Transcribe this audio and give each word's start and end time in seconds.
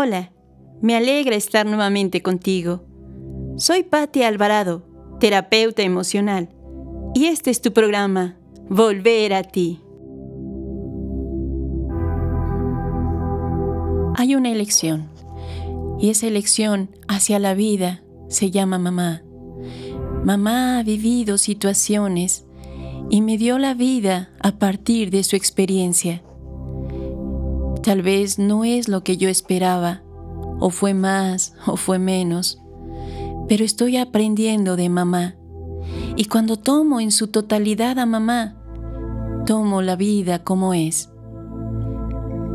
Hola, 0.00 0.30
me 0.80 0.94
alegra 0.94 1.34
estar 1.34 1.66
nuevamente 1.66 2.22
contigo. 2.22 2.84
Soy 3.56 3.82
Patti 3.82 4.22
Alvarado, 4.22 4.86
terapeuta 5.18 5.82
emocional, 5.82 6.50
y 7.16 7.24
este 7.24 7.50
es 7.50 7.60
tu 7.60 7.72
programa, 7.72 8.36
Volver 8.68 9.34
a 9.34 9.42
ti. 9.42 9.80
Hay 14.14 14.36
una 14.36 14.52
elección, 14.52 15.08
y 15.98 16.10
esa 16.10 16.28
elección 16.28 16.90
hacia 17.08 17.40
la 17.40 17.54
vida 17.54 18.04
se 18.28 18.52
llama 18.52 18.78
mamá. 18.78 19.24
Mamá 20.24 20.78
ha 20.78 20.84
vivido 20.84 21.38
situaciones 21.38 22.46
y 23.10 23.20
me 23.20 23.36
dio 23.36 23.58
la 23.58 23.74
vida 23.74 24.30
a 24.38 24.60
partir 24.60 25.10
de 25.10 25.24
su 25.24 25.34
experiencia. 25.34 26.22
Tal 27.88 28.02
vez 28.02 28.38
no 28.38 28.64
es 28.64 28.86
lo 28.86 29.02
que 29.02 29.16
yo 29.16 29.30
esperaba, 29.30 30.02
o 30.60 30.68
fue 30.68 30.92
más, 30.92 31.54
o 31.66 31.78
fue 31.78 31.98
menos, 31.98 32.60
pero 33.48 33.64
estoy 33.64 33.96
aprendiendo 33.96 34.76
de 34.76 34.90
mamá. 34.90 35.36
Y 36.14 36.26
cuando 36.26 36.58
tomo 36.58 37.00
en 37.00 37.10
su 37.10 37.28
totalidad 37.28 37.98
a 37.98 38.04
mamá, 38.04 38.58
tomo 39.46 39.80
la 39.80 39.96
vida 39.96 40.44
como 40.44 40.74
es. 40.74 41.08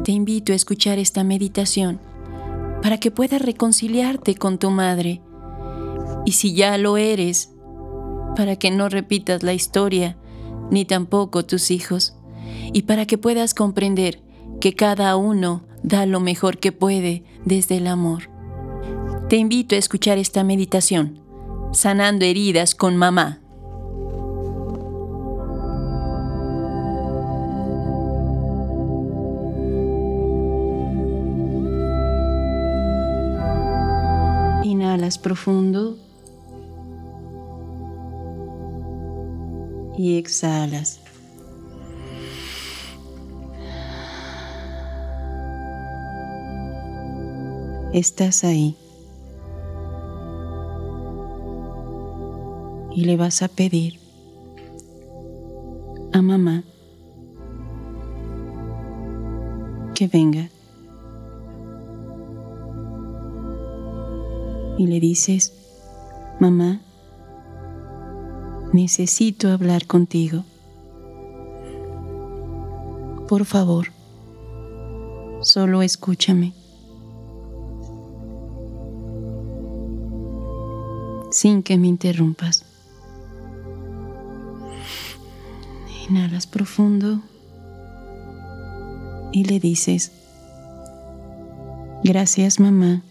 Te 0.04 0.12
invito 0.12 0.54
a 0.54 0.56
escuchar 0.56 1.00
esta 1.00 1.24
meditación 1.24 2.00
para 2.84 3.00
que 3.00 3.10
puedas 3.10 3.42
reconciliarte 3.42 4.36
con 4.36 4.60
tu 4.60 4.70
madre. 4.70 5.24
Y 6.28 6.34
si 6.34 6.54
ya 6.54 6.78
lo 6.78 6.96
eres, 6.96 7.52
para 8.36 8.56
que 8.58 8.70
no 8.70 8.88
repitas 8.88 9.42
la 9.42 9.56
historia, 9.56 10.16
ni 10.70 10.86
tampoco 10.86 11.44
tus 11.44 11.72
hijos, 11.72 12.16
y 12.72 12.84
para 12.84 13.08
que 13.08 13.18
puedas 13.18 13.56
comprender 13.56 14.22
que 14.64 14.76
cada 14.76 15.18
uno 15.18 15.66
da 15.84 16.06
lo 16.06 16.22
mejor 16.22 16.58
que 16.58 16.72
puede 16.72 17.26
desde 17.44 17.76
el 17.76 17.86
amor. 17.86 18.30
Te 19.28 19.36
invito 19.36 19.76
a 19.76 19.78
escuchar 19.78 20.18
esta 20.18 20.46
meditación, 20.46 21.20
sanando 21.74 22.24
heridas 22.24 22.74
con 22.74 22.96
mamá. 22.96 23.42
Inhalas 34.64 35.18
profundo 35.18 35.98
y 39.98 40.18
exhalas. 40.18 41.03
Estás 47.94 48.44
ahí. 48.44 48.76
Y 52.96 53.06
le 53.06 53.18
vas 53.18 53.42
a 53.42 53.48
pedir 53.48 54.00
a 56.12 56.22
mamá 56.22 56.64
que 59.96 60.08
venga. 60.08 60.50
Y 64.78 64.88
le 64.88 65.00
dices, 65.00 65.54
mamá, 66.40 66.82
necesito 68.74 69.50
hablar 69.50 69.86
contigo. 69.86 70.44
Por 73.28 73.46
favor, 73.46 73.88
solo 75.42 75.82
escúchame. 75.84 76.54
Sin 81.44 81.62
que 81.62 81.78
me 81.78 81.88
interrumpas. 81.88 82.64
Inhalas 86.08 86.48
profundo 86.48 87.20
y 89.34 89.44
le 89.44 89.60
dices, 89.60 90.14
gracias 92.02 92.62
mamá 92.62 93.02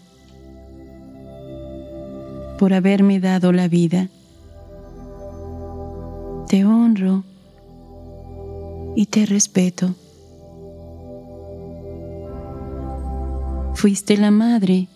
por 2.57 2.73
haberme 2.73 3.19
dado 3.19 3.51
la 3.51 3.67
vida. 3.67 4.09
Te 6.47 6.65
honro 6.65 7.23
y 8.95 9.05
te 9.05 9.27
respeto. 9.27 9.93
Fuiste 13.75 14.17
la 14.17 14.31
madre 14.31 14.87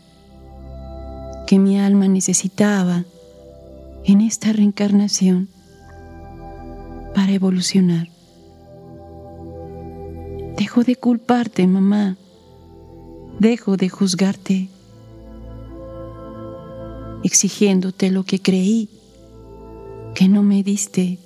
que 1.46 1.60
mi 1.60 1.80
alma 1.80 2.08
necesitaba 2.08 3.06
en 4.06 4.22
esta 4.22 4.54
reencarnación 4.54 5.50
para 7.14 7.32
evolucionar. 7.32 8.08
Dejo 10.58 10.84
de 10.84 10.96
culparte, 10.96 11.68
mamá. 11.68 12.18
Dejo 13.40 13.78
de 13.78 13.90
juzgarte, 13.90 14.68
exigiéndote 17.24 18.10
lo 18.10 18.24
que 18.24 18.40
creí 18.40 18.90
que 20.16 20.28
no 20.28 20.42
me 20.42 20.64
diste. 20.64 21.20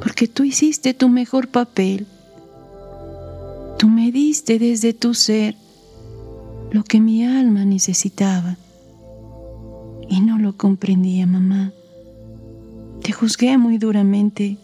Porque 0.00 0.28
tú 0.28 0.44
hiciste 0.44 0.94
tu 0.94 1.08
mejor 1.08 1.48
papel. 1.48 2.06
Tú 3.78 3.88
me 3.88 4.12
diste 4.12 4.58
desde 4.58 4.92
tu 4.92 5.14
ser 5.14 5.56
lo 6.70 6.84
que 6.84 7.00
mi 7.00 7.24
alma 7.24 7.64
necesitaba 7.64 8.56
y 10.08 10.20
no 10.20 10.38
lo 10.38 10.56
comprendía, 10.56 11.26
mamá. 11.26 11.72
Te 13.02 13.12
juzgué 13.12 13.56
muy 13.58 13.78
duramente, 13.78 14.58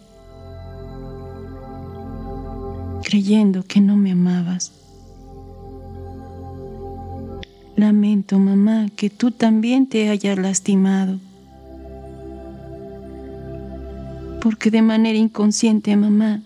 creyendo 3.03 3.63
que 3.63 3.79
no 3.79 3.95
me 3.95 4.11
amabas. 4.11 4.71
Lamento, 7.75 8.39
mamá, 8.39 8.87
que 8.95 9.09
tú 9.09 9.31
también 9.31 9.87
te 9.87 10.09
hayas 10.09 10.37
lastimado. 10.37 11.19
Porque 14.41 14.71
de 14.71 14.81
manera 14.81 15.17
inconsciente, 15.17 15.95
mamá, 15.95 16.41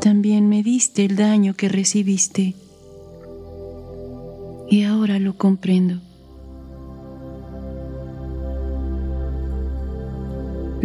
también 0.00 0.48
me 0.48 0.62
diste 0.62 1.04
el 1.04 1.16
daño 1.16 1.54
que 1.54 1.68
recibiste. 1.68 2.54
Y 4.70 4.84
ahora 4.84 5.18
lo 5.18 5.36
comprendo. 5.36 6.05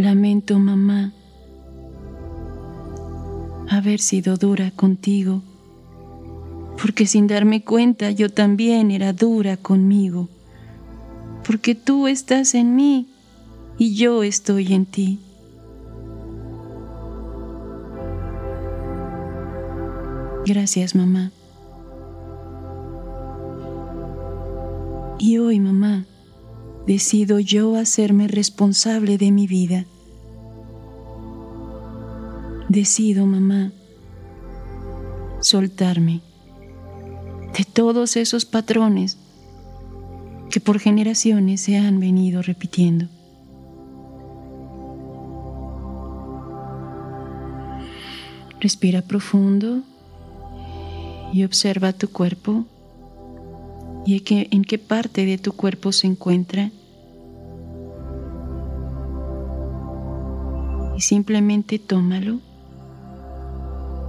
Lamento, 0.01 0.57
mamá, 0.57 1.13
haber 3.69 3.99
sido 3.99 4.35
dura 4.35 4.71
contigo, 4.71 5.43
porque 6.81 7.05
sin 7.05 7.27
darme 7.27 7.63
cuenta 7.63 8.09
yo 8.09 8.31
también 8.31 8.89
era 8.89 9.13
dura 9.13 9.57
conmigo, 9.57 10.27
porque 11.45 11.75
tú 11.75 12.07
estás 12.07 12.55
en 12.55 12.75
mí 12.75 13.09
y 13.77 13.93
yo 13.93 14.23
estoy 14.23 14.73
en 14.73 14.87
ti. 14.87 15.19
Gracias, 20.47 20.95
mamá. 20.95 21.31
Y 25.19 25.37
hoy, 25.37 25.59
mamá, 25.59 26.05
decido 26.87 27.39
yo 27.39 27.75
hacerme 27.75 28.27
responsable 28.27 29.17
de 29.17 29.31
mi 29.31 29.47
vida. 29.47 29.85
Decido, 32.69 33.25
mamá, 33.25 33.71
soltarme 35.41 36.21
de 37.57 37.65
todos 37.65 38.15
esos 38.15 38.45
patrones 38.45 39.17
que 40.49 40.59
por 40.59 40.79
generaciones 40.79 41.61
se 41.61 41.77
han 41.77 41.99
venido 41.99 42.41
repitiendo. 42.41 43.07
Respira 48.59 49.01
profundo 49.01 49.81
y 51.33 51.43
observa 51.43 51.93
tu 51.93 52.09
cuerpo 52.09 52.65
y 54.05 54.23
en 54.27 54.63
qué 54.63 54.77
parte 54.77 55.25
de 55.25 55.37
tu 55.37 55.53
cuerpo 55.53 55.91
se 55.91 56.07
encuentra. 56.07 56.71
Simplemente 61.01 61.79
tómalo. 61.79 62.39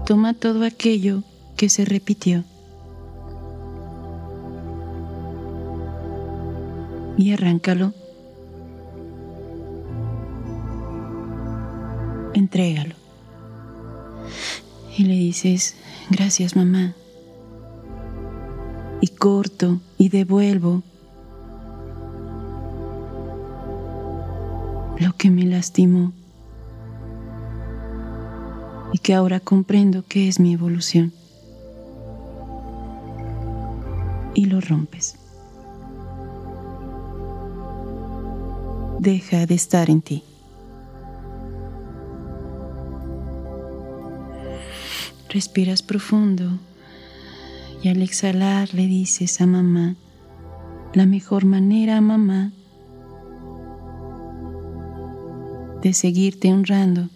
Toma 0.06 0.34
todo 0.34 0.64
aquello 0.64 1.22
que 1.56 1.70
se 1.70 1.86
repitió. 1.86 2.44
Y 7.16 7.32
arráncalo. 7.32 7.94
Entrégalo. 12.34 12.94
Y 14.98 15.04
le 15.04 15.14
dices, 15.14 15.76
gracias 16.10 16.56
mamá 16.56 16.94
y 19.00 19.08
corto 19.08 19.80
y 19.96 20.10
devuelvo 20.10 20.82
lo 25.00 25.12
que 25.14 25.30
me 25.30 25.46
lastimó 25.46 26.12
y 28.92 28.98
que 28.98 29.14
ahora 29.14 29.40
comprendo 29.40 30.04
que 30.06 30.28
es 30.28 30.38
mi 30.38 30.52
evolución. 30.52 31.12
Y 34.34 34.44
lo 34.46 34.60
rompes. 34.60 35.16
Deja 38.98 39.46
de 39.46 39.54
estar 39.54 39.90
en 39.90 40.02
ti. 40.02 40.22
Respiras 45.30 45.82
profundo 45.82 46.58
y 47.82 47.88
al 47.88 48.02
exhalar 48.02 48.72
le 48.74 48.86
dices 48.86 49.40
a 49.40 49.46
mamá, 49.46 49.96
la 50.92 51.06
mejor 51.06 51.46
manera, 51.46 52.00
mamá, 52.00 52.52
de 55.82 55.92
seguirte 55.94 56.52
honrando 56.52 57.08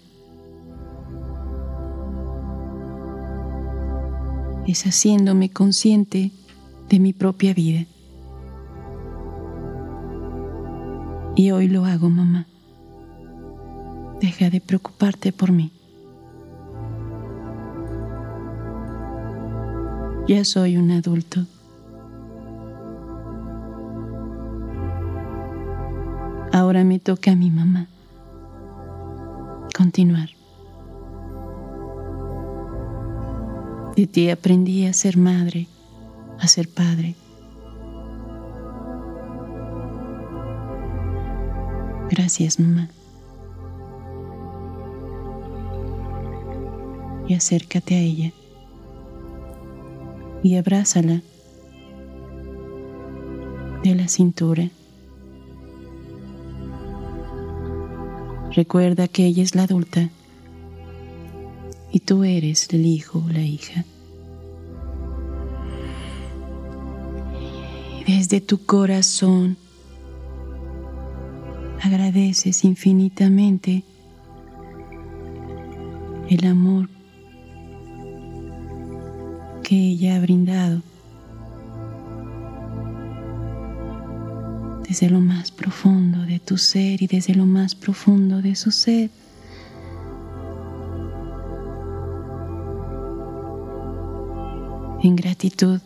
es 4.66 4.84
haciéndome 4.84 5.50
consciente 5.50 6.32
de 6.88 6.98
mi 6.98 7.12
propia 7.12 7.54
vida. 7.54 7.86
Y 11.36 11.50
hoy 11.50 11.68
lo 11.68 11.84
hago, 11.84 12.08
mamá. 12.08 12.46
Deja 14.20 14.50
de 14.50 14.60
preocuparte 14.60 15.32
por 15.32 15.52
mí. 15.52 15.70
Ya 20.26 20.44
soy 20.44 20.76
un 20.76 20.90
adulto. 20.90 21.46
Ahora 26.52 26.82
me 26.84 26.98
toca 26.98 27.32
a 27.32 27.36
mi 27.36 27.50
mamá 27.50 27.86
continuar. 29.76 30.30
De 33.96 34.06
ti 34.06 34.28
aprendí 34.28 34.84
a 34.84 34.92
ser 34.92 35.16
madre, 35.16 35.68
a 36.38 36.46
ser 36.46 36.68
padre. 36.68 37.14
Gracias, 42.10 42.60
mamá. 42.60 42.90
Y 47.26 47.34
acércate 47.34 47.94
a 47.94 48.00
ella 48.00 48.32
y 50.42 50.56
abrázala 50.56 51.22
de 53.82 53.94
la 53.94 54.08
cintura. 54.08 54.68
Recuerda 58.52 59.08
que 59.08 59.24
ella 59.24 59.42
es 59.42 59.54
la 59.54 59.62
adulta 59.62 60.10
y 61.92 62.00
tú 62.00 62.24
eres 62.24 62.68
el 62.72 62.86
hijo 62.86 63.22
o 63.24 63.28
la 63.28 63.42
hija. 63.42 63.84
Desde 68.06 68.40
tu 68.40 68.64
corazón 68.64 69.56
agradeces 71.82 72.64
infinitamente 72.64 73.82
el 76.28 76.46
amor 76.46 76.88
que 79.62 79.76
ella 79.76 80.16
ha 80.16 80.20
brindado 80.20 80.82
desde 84.88 85.10
lo 85.10 85.20
más 85.20 85.50
profundo 85.50 86.20
de 86.22 86.38
tu 86.38 86.58
ser 86.58 87.02
y 87.02 87.06
desde 87.06 87.34
lo 87.34 87.44
más 87.44 87.74
profundo 87.74 88.40
de 88.40 88.54
su 88.54 88.70
ser. 88.70 89.10
En 95.06 95.14
gratitud 95.14 95.78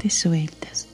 te 0.00 0.08
sueltas. 0.08 0.88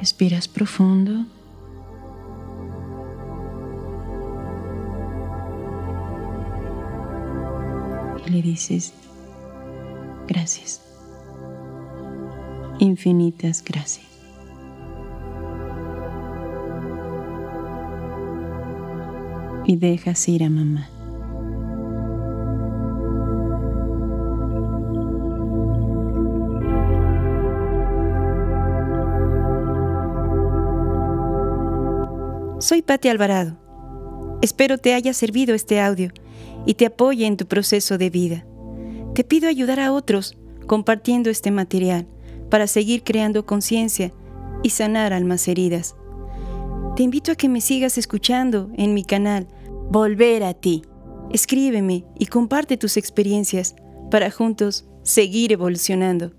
Respiras 0.00 0.48
profundo. 0.48 1.26
Y 8.24 8.30
le 8.30 8.40
dices, 8.40 8.94
gracias. 10.26 10.80
Infinitas 12.78 13.62
gracias. 13.62 14.11
Y 19.66 19.76
dejas 19.76 20.28
ir 20.28 20.44
a 20.44 20.50
mamá. 20.50 20.88
Soy 32.58 32.80
Patti 32.80 33.08
Alvarado. 33.08 33.58
Espero 34.40 34.78
te 34.78 34.94
haya 34.94 35.12
servido 35.14 35.54
este 35.54 35.80
audio 35.80 36.12
y 36.64 36.74
te 36.74 36.86
apoye 36.86 37.26
en 37.26 37.36
tu 37.36 37.46
proceso 37.46 37.98
de 37.98 38.08
vida. 38.08 38.46
Te 39.14 39.24
pido 39.24 39.48
ayudar 39.48 39.80
a 39.80 39.92
otros 39.92 40.38
compartiendo 40.66 41.28
este 41.28 41.50
material 41.50 42.06
para 42.50 42.66
seguir 42.66 43.02
creando 43.02 43.44
conciencia 43.46 44.12
y 44.62 44.70
sanar 44.70 45.12
almas 45.12 45.48
heridas. 45.48 45.96
Te 46.96 47.02
invito 47.02 47.32
a 47.32 47.36
que 47.36 47.48
me 47.48 47.62
sigas 47.62 47.96
escuchando 47.96 48.70
en 48.76 48.92
mi 48.92 49.02
canal 49.02 49.48
Volver 49.90 50.42
a 50.42 50.52
ti. 50.52 50.82
Escríbeme 51.30 52.04
y 52.18 52.26
comparte 52.26 52.76
tus 52.76 52.98
experiencias 52.98 53.74
para 54.10 54.30
juntos 54.30 54.84
seguir 55.02 55.52
evolucionando. 55.52 56.32